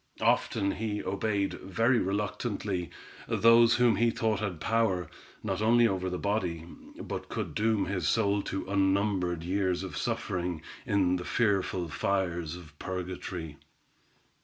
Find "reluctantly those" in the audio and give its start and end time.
1.99-3.75